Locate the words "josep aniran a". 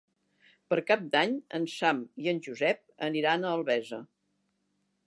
2.49-3.57